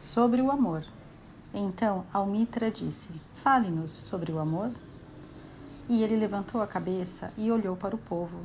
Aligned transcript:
sobre 0.00 0.40
o 0.40 0.50
amor. 0.50 0.84
Então 1.52 2.06
Almitra 2.12 2.70
disse: 2.70 3.10
Fale-nos 3.34 3.90
sobre 3.90 4.32
o 4.32 4.38
amor. 4.38 4.70
E 5.88 6.02
ele 6.02 6.16
levantou 6.16 6.62
a 6.62 6.66
cabeça 6.66 7.32
e 7.36 7.50
olhou 7.50 7.76
para 7.76 7.94
o 7.94 7.98
povo, 7.98 8.38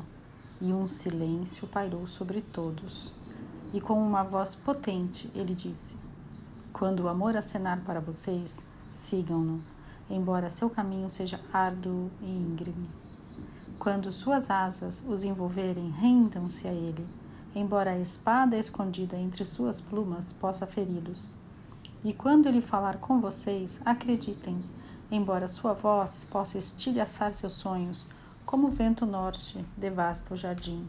e 0.59 0.73
um 0.73 0.87
silêncio 0.87 1.67
pairou 1.67 2.07
sobre 2.07 2.41
todos. 2.41 3.13
E 3.73 3.79
com 3.79 3.93
uma 3.93 4.23
voz 4.23 4.53
potente 4.53 5.31
ele 5.33 5.55
disse: 5.55 5.95
Quando 6.73 7.01
o 7.01 7.07
amor 7.07 7.37
acenar 7.37 7.79
para 7.81 8.01
vocês, 8.01 8.63
sigam-no, 8.91 9.61
embora 10.09 10.49
seu 10.49 10.69
caminho 10.69 11.09
seja 11.09 11.39
árduo 11.53 12.11
e 12.21 12.25
íngreme. 12.25 12.89
Quando 13.79 14.11
suas 14.11 14.49
asas 14.49 15.05
os 15.07 15.23
envolverem, 15.23 15.89
rendam-se 15.91 16.67
a 16.67 16.73
ele, 16.73 17.07
embora 17.53 17.91
a 17.91 17.99
espada 17.99 18.57
escondida 18.57 19.15
entre 19.15 19.45
suas 19.45 19.79
plumas 19.79 20.33
possa 20.33 20.65
feri-los. 20.65 21.44
E 22.05 22.13
quando 22.13 22.45
ele 22.45 22.61
falar 22.61 22.97
com 22.97 23.19
vocês, 23.19 23.81
acreditem, 23.83 24.63
embora 25.09 25.47
sua 25.47 25.73
voz 25.73 26.23
possa 26.29 26.55
estilhaçar 26.55 27.33
seus 27.33 27.53
sonhos, 27.53 28.05
como 28.45 28.67
o 28.67 28.69
vento 28.69 29.07
norte 29.07 29.65
devasta 29.75 30.31
o 30.31 30.37
jardim. 30.37 30.87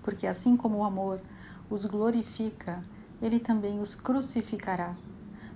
Porque 0.00 0.28
assim 0.28 0.56
como 0.56 0.78
o 0.78 0.84
amor 0.84 1.20
os 1.68 1.84
glorifica, 1.86 2.84
ele 3.20 3.40
também 3.40 3.80
os 3.80 3.96
crucificará. 3.96 4.94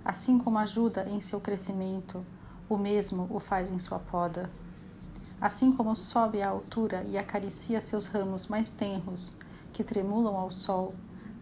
Assim 0.04 0.36
como 0.36 0.58
ajuda 0.58 1.08
em 1.08 1.20
seu 1.20 1.40
crescimento, 1.40 2.26
o 2.68 2.76
mesmo 2.76 3.28
o 3.30 3.38
faz 3.38 3.70
em 3.70 3.78
sua 3.78 4.00
poda. 4.00 4.50
Assim 5.40 5.70
como 5.70 5.94
sobe 5.94 6.42
à 6.42 6.48
altura 6.48 7.04
e 7.04 7.16
acaricia 7.16 7.80
seus 7.80 8.06
ramos 8.06 8.48
mais 8.48 8.68
tenros, 8.68 9.36
que 9.72 9.84
tremulam 9.84 10.34
ao 10.34 10.50
sol, 10.50 10.92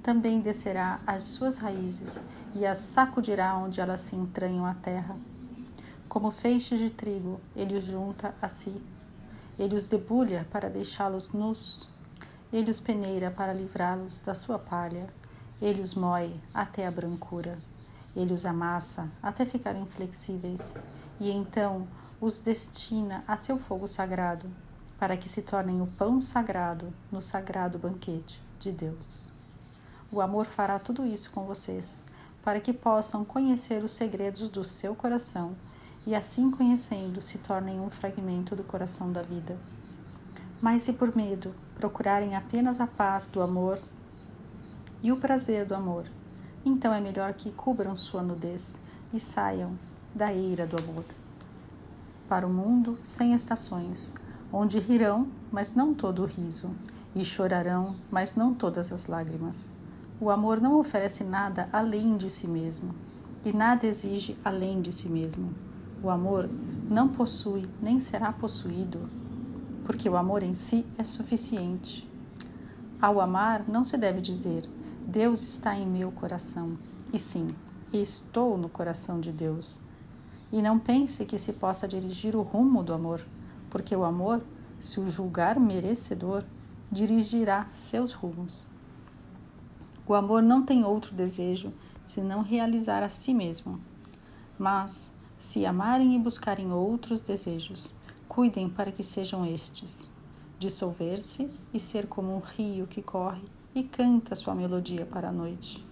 também 0.02 0.40
descerá 0.40 1.00
às 1.06 1.22
suas 1.22 1.58
raízes 1.58 2.20
e 2.54 2.66
as 2.66 2.78
sacudirá 2.78 3.56
onde 3.56 3.80
elas 3.80 4.00
se 4.00 4.16
entranham 4.16 4.66
à 4.66 4.74
terra. 4.74 5.16
Como 6.08 6.30
feixes 6.30 6.78
de 6.78 6.90
trigo, 6.90 7.40
ele 7.56 7.76
os 7.76 7.84
junta 7.84 8.34
a 8.42 8.48
si. 8.48 8.74
Ele 9.58 9.76
os 9.76 9.86
debulha 9.86 10.46
para 10.50 10.68
deixá-los 10.68 11.30
nus. 11.30 11.88
Ele 12.52 12.70
os 12.70 12.80
peneira 12.80 13.30
para 13.30 13.54
livrá-los 13.54 14.20
da 14.20 14.34
sua 14.34 14.58
palha. 14.58 15.08
Ele 15.60 15.80
os 15.80 15.94
moe 15.94 16.38
até 16.52 16.86
a 16.86 16.90
brancura. 16.90 17.56
Ele 18.14 18.34
os 18.34 18.44
amassa 18.44 19.08
até 19.22 19.46
ficarem 19.46 19.86
flexíveis. 19.86 20.74
E 21.18 21.30
então 21.30 21.86
os 22.20 22.38
destina 22.38 23.24
a 23.26 23.36
seu 23.36 23.58
fogo 23.58 23.86
sagrado, 23.86 24.50
para 24.98 25.16
que 25.16 25.28
se 25.28 25.42
tornem 25.42 25.80
o 25.80 25.86
pão 25.86 26.20
sagrado 26.20 26.92
no 27.10 27.22
sagrado 27.22 27.78
banquete 27.78 28.40
de 28.60 28.70
Deus. 28.70 29.41
O 30.12 30.20
amor 30.20 30.44
fará 30.44 30.78
tudo 30.78 31.06
isso 31.06 31.30
com 31.30 31.46
vocês, 31.46 32.02
para 32.44 32.60
que 32.60 32.70
possam 32.70 33.24
conhecer 33.24 33.82
os 33.82 33.92
segredos 33.92 34.50
do 34.50 34.62
seu 34.62 34.94
coração 34.94 35.54
e, 36.06 36.14
assim 36.14 36.50
conhecendo, 36.50 37.22
se 37.22 37.38
tornem 37.38 37.80
um 37.80 37.88
fragmento 37.88 38.54
do 38.54 38.62
coração 38.62 39.10
da 39.10 39.22
vida. 39.22 39.56
Mas 40.60 40.82
se 40.82 40.92
por 40.92 41.16
medo 41.16 41.54
procurarem 41.76 42.36
apenas 42.36 42.78
a 42.78 42.86
paz 42.86 43.26
do 43.26 43.40
amor 43.40 43.80
e 45.02 45.10
o 45.10 45.16
prazer 45.16 45.64
do 45.64 45.74
amor, 45.74 46.04
então 46.62 46.92
é 46.92 47.00
melhor 47.00 47.32
que 47.32 47.50
cubram 47.50 47.96
sua 47.96 48.22
nudez 48.22 48.76
e 49.14 49.18
saiam 49.18 49.78
da 50.14 50.30
eira 50.30 50.66
do 50.66 50.76
amor. 50.76 51.06
Para 52.28 52.46
o 52.46 52.52
mundo 52.52 52.98
sem 53.02 53.32
estações, 53.32 54.12
onde 54.52 54.78
rirão, 54.78 55.26
mas 55.50 55.74
não 55.74 55.94
todo 55.94 56.22
o 56.22 56.26
riso, 56.26 56.70
e 57.14 57.24
chorarão, 57.24 57.96
mas 58.10 58.36
não 58.36 58.52
todas 58.54 58.92
as 58.92 59.06
lágrimas. 59.06 59.68
O 60.22 60.30
amor 60.30 60.60
não 60.60 60.78
oferece 60.78 61.24
nada 61.24 61.68
além 61.72 62.16
de 62.16 62.30
si 62.30 62.46
mesmo 62.46 62.94
e 63.44 63.52
nada 63.52 63.88
exige 63.88 64.38
além 64.44 64.80
de 64.80 64.92
si 64.92 65.08
mesmo. 65.08 65.52
O 66.00 66.08
amor 66.08 66.48
não 66.88 67.08
possui 67.08 67.68
nem 67.82 67.98
será 67.98 68.30
possuído, 68.30 69.00
porque 69.84 70.08
o 70.08 70.16
amor 70.16 70.44
em 70.44 70.54
si 70.54 70.86
é 70.96 71.02
suficiente. 71.02 72.08
Ao 73.00 73.20
amar, 73.20 73.64
não 73.66 73.82
se 73.82 73.98
deve 73.98 74.20
dizer: 74.20 74.64
Deus 75.04 75.42
está 75.42 75.74
em 75.76 75.88
meu 75.88 76.12
coração, 76.12 76.78
e 77.12 77.18
sim, 77.18 77.48
estou 77.92 78.56
no 78.56 78.68
coração 78.68 79.18
de 79.18 79.32
Deus. 79.32 79.82
E 80.52 80.62
não 80.62 80.78
pense 80.78 81.26
que 81.26 81.36
se 81.36 81.52
possa 81.52 81.88
dirigir 81.88 82.36
o 82.36 82.42
rumo 82.42 82.84
do 82.84 82.94
amor, 82.94 83.26
porque 83.68 83.96
o 83.96 84.04
amor, 84.04 84.40
se 84.78 85.00
o 85.00 85.10
julgar 85.10 85.58
merecedor, 85.58 86.44
dirigirá 86.92 87.66
seus 87.72 88.12
rumos. 88.12 88.70
O 90.12 90.14
amor 90.14 90.42
não 90.42 90.62
tem 90.62 90.84
outro 90.84 91.14
desejo 91.14 91.72
senão 92.04 92.42
realizar 92.42 93.02
a 93.02 93.08
si 93.08 93.32
mesmo. 93.32 93.80
Mas, 94.58 95.10
se 95.38 95.64
amarem 95.64 96.14
e 96.14 96.18
buscarem 96.18 96.70
outros 96.70 97.22
desejos, 97.22 97.94
cuidem 98.28 98.68
para 98.68 98.92
que 98.92 99.02
sejam 99.02 99.46
estes: 99.46 100.10
dissolver-se 100.58 101.50
e 101.72 101.80
ser 101.80 102.08
como 102.08 102.36
um 102.36 102.40
rio 102.40 102.86
que 102.86 103.00
corre 103.00 103.40
e 103.74 103.82
canta 103.82 104.36
sua 104.36 104.54
melodia 104.54 105.06
para 105.06 105.30
a 105.30 105.32
noite. 105.32 105.82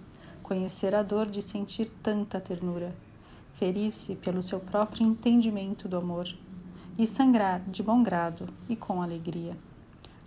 Conhecer 0.43 0.95
a 0.95 1.03
dor 1.03 1.25
de 1.25 1.41
sentir 1.41 1.89
tanta 1.89 2.39
ternura, 2.39 2.95
ferir-se 3.55 4.17
pelo 4.17 4.43
seu 4.43 4.61
próprio 4.61 5.07
entendimento 5.07 5.89
do 5.89 5.97
amor 5.97 6.29
e 6.99 7.07
sangrar 7.07 7.63
de 7.63 7.83
bom 7.83 8.03
grado 8.03 8.51
e 8.69 8.77
com 8.77 9.01
alegria. 9.01 9.57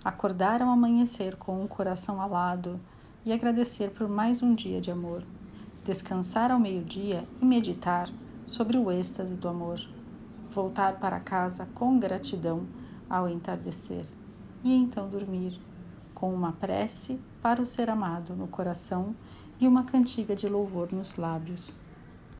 Acordar 0.03 0.64
ao 0.64 0.70
amanhecer 0.70 1.36
com 1.36 1.62
um 1.62 1.68
coração 1.68 2.20
alado 2.20 2.80
e 3.25 3.31
agradecer 3.31 3.91
por 3.91 4.09
mais 4.09 4.44
um 4.44 4.53
dia 4.53 4.81
de 4.81 4.91
amor, 4.91 5.23
descansar 5.85 6.51
ao 6.51 6.59
meio-dia 6.59 7.23
e 7.41 7.45
meditar 7.45 8.09
sobre 8.45 8.78
o 8.78 8.91
êxtase 8.91 9.35
do 9.35 9.47
amor, 9.47 9.79
voltar 10.51 11.00
para 11.00 11.19
casa 11.19 11.67
com 11.73 11.97
gratidão 11.97 12.67
ao 13.09 13.29
entardecer 13.29 14.06
e 14.63 14.73
então 14.73 15.09
dormir 15.09 15.59
com 16.13 16.34
uma 16.34 16.51
prece 16.51 17.19
para 17.41 17.61
o 17.61 17.66
ser 17.66 17.89
amado 17.89 18.35
no 18.35 18.47
coração 18.47 19.16
e 19.59 19.67
uma 19.67 19.84
cantiga 19.84 20.35
de 20.35 20.47
louvor 20.47 20.91
nos 20.91 21.16
lábios. 21.16 21.75